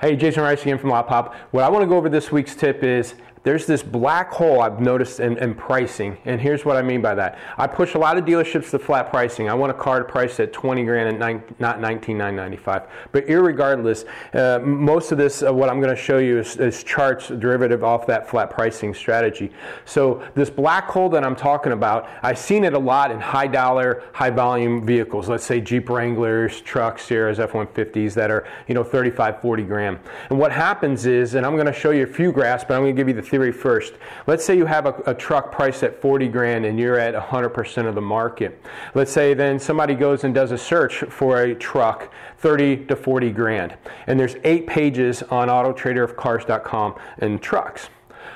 [0.00, 1.34] Hey, Jason Rice again from Lot Pop.
[1.50, 4.80] What I want to go over this week's tip is there's this black hole I've
[4.80, 7.38] noticed in, in, pricing, and here's what I mean by that.
[7.56, 9.48] I push a lot of dealerships to flat pricing.
[9.48, 12.82] I want a car to price at 20 grand and nine, not 19,995.
[13.12, 16.84] But irregardless, uh, most of this, uh, what I'm going to show you is, is,
[16.84, 19.52] charts derivative off that flat pricing strategy.
[19.84, 23.46] So this black hole that I'm talking about, I've seen it a lot in high
[23.46, 25.28] dollar, high volume vehicles.
[25.28, 29.98] Let's say Jeep Wranglers, trucks, Sierras, F-150s that are you know 35, 40 grand.
[30.28, 32.82] And what happens is, and I'm going to show you a few graphs, but I'm
[32.82, 33.94] going to give you the theory first.
[34.26, 37.86] Let's say you have a, a truck priced at 40 grand and you're at 100%
[37.86, 38.60] of the market.
[38.94, 43.30] Let's say then somebody goes and does a search for a truck 30 to 40
[43.30, 43.76] grand.
[44.06, 47.88] And there's eight pages on autotraderofcars.com and trucks.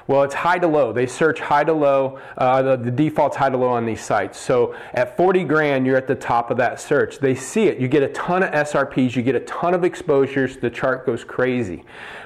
[0.06, 0.92] Well, it's high to low.
[0.92, 2.18] They search high to low.
[2.36, 4.38] Uh, the, the default's high to low on these sites.
[4.38, 7.18] So at 40 grand, you're at the top of that search.
[7.18, 7.78] They see it.
[7.78, 9.16] You get a ton of SRPs.
[9.16, 10.56] You get a ton of exposures.
[10.56, 11.84] The chart goes crazy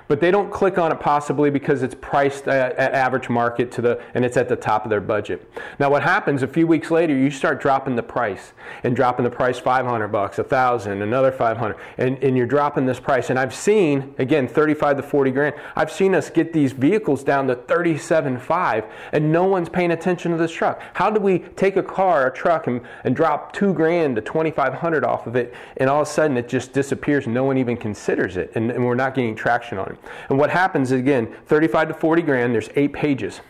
[0.08, 3.82] but they don't click on it possibly because it's priced at, at, average market to
[3.82, 5.48] the and it's at the top of their budget.
[5.78, 9.30] Now what happens a few weeks later you start dropping the price and dropping the
[9.30, 13.54] price 500 bucks, a 1000, another 500 and, and you're dropping this price and I've
[13.54, 15.54] seen again 35 to 40 grand.
[15.76, 20.38] I've seen us get these vehicles down to 37.5 and no one's paying attention to
[20.38, 20.80] this truck.
[20.94, 25.04] How do we take a car, a truck and, and drop 2 grand to 2500
[25.04, 28.36] off of it and all of a sudden it just disappears no one even considers
[28.36, 29.98] it and, and we're not getting traction on it.
[30.28, 33.40] And what happens again, 35 to 40 grand, there's eight pages.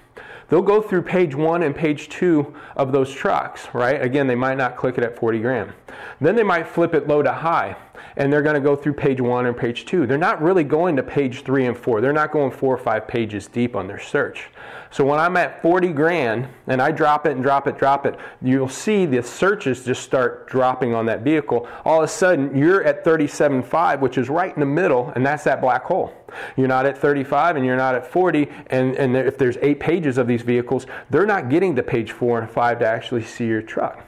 [0.48, 4.00] They'll go through page one and page two of those trucks, right?
[4.00, 5.72] Again, they might not click it at 40 grand.
[6.20, 7.76] Then they might flip it low to high,
[8.16, 10.06] and they're going to go through page one and page two.
[10.06, 12.00] They're not really going to page three and four.
[12.00, 14.48] They're not going four or five pages deep on their search.
[14.90, 18.18] So when I'm at 40 grand and I drop it and drop it, drop it,
[18.40, 21.68] you'll see the searches just start dropping on that vehicle.
[21.84, 25.44] All of a sudden, you're at 37.5, which is right in the middle, and that's
[25.44, 26.14] that black hole.
[26.56, 30.18] You're not at 35 and you're not at 40, and, and if there's eight pages
[30.18, 33.62] of these vehicles, they're not getting to page four and five to actually see your
[33.62, 34.04] truck.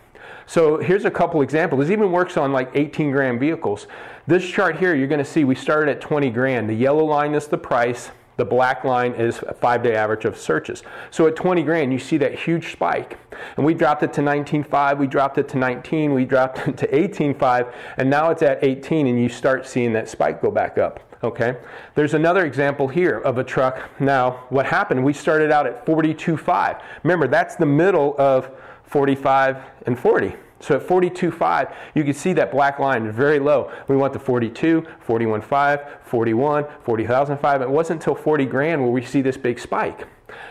[0.47, 1.81] So here's a couple examples.
[1.81, 3.87] This even works on like 18 grand vehicles.
[4.27, 6.69] This chart here, you're going to see we started at 20 grand.
[6.69, 8.11] The yellow line is the price.
[8.37, 10.83] The black line is a five day average of searches.
[11.11, 13.19] So at 20 grand, you see that huge spike.
[13.57, 16.87] And we dropped it to 19.5, we dropped it to 19, we dropped it to
[16.87, 21.10] 18.5, and now it's at 18, and you start seeing that spike go back up.
[21.23, 21.57] Okay?
[21.95, 24.01] There's another example here of a truck.
[24.01, 25.05] Now, what happened?
[25.05, 26.81] We started out at 42.5.
[27.03, 28.51] Remember, that's the middle of
[28.85, 30.35] 45 and 40.
[30.61, 33.73] So at 42.5, you can see that black line is very low.
[33.89, 37.63] We went to 42, 41.5, 41, 40,005.
[37.63, 40.07] It wasn't until 40 grand where we see this big spike.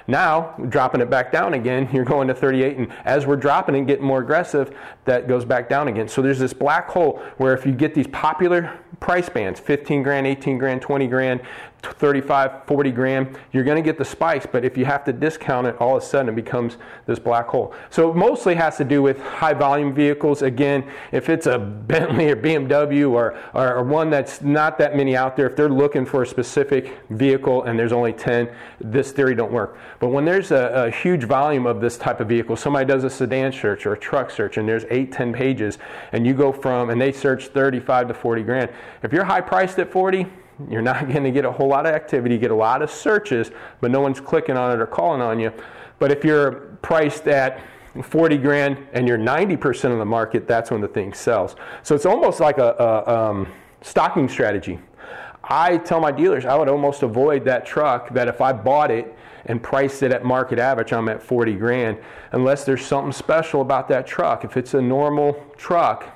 [0.08, 3.86] Now, dropping it back down again, you're going to 38, and as we're dropping and
[3.86, 4.76] getting more aggressive,
[5.06, 6.08] that goes back down again.
[6.08, 10.28] So there's this black hole where if you get these popular price bands 15 grand,
[10.28, 11.42] 18 grand, 20 grand,
[11.82, 15.68] 35, 40 grand, you're going to get the spikes, but if you have to discount
[15.68, 17.74] it, all of a sudden it becomes this black hole.
[17.90, 20.42] So it mostly has to do with high volume vehicles.
[20.42, 25.16] Again, if it's a Bentley or BMW or, or, or, one that's not that many
[25.16, 28.50] out there, if they're looking for a specific vehicle and there's only 10,
[28.82, 29.78] this theory don't work.
[30.00, 33.10] But when there's a, a huge volume of this type of vehicle, somebody does a
[33.10, 35.78] sedan search or a truck search and there's 8, 10 pages,
[36.12, 38.70] and you go from, and they search 35 to 40 grand.
[39.02, 40.28] If you're high priced at 40,
[40.68, 43.52] you're not going to get a whole lot of activity, get a lot of searches,
[43.82, 45.54] but no one's clicking on it or calling on you.
[46.00, 47.62] But if you're priced at
[48.02, 51.56] 40 grand and you're 90% of the market, that's when the thing sells.
[51.84, 53.48] So it's almost like a, a um,
[53.82, 54.80] stocking strategy.
[55.44, 59.16] I tell my dealers I would almost avoid that truck that if I bought it
[59.46, 61.98] and priced it at market average, I'm at 40 grand,
[62.34, 64.44] unless there's something special about that truck.
[64.44, 66.16] If it's a normal truck,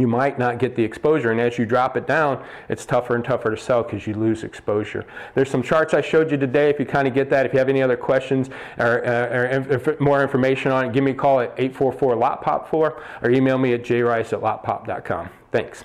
[0.00, 1.30] you might not get the exposure.
[1.30, 4.44] And as you drop it down, it's tougher and tougher to sell because you lose
[4.44, 5.04] exposure.
[5.34, 6.70] There's some charts I showed you today.
[6.70, 9.96] If you kind of get that, if you have any other questions or, uh, or
[10.00, 12.72] more information on it, give me a call at 844 LOTPOP4
[13.22, 15.30] or email me at jrice at lotpop.com.
[15.52, 15.84] Thanks.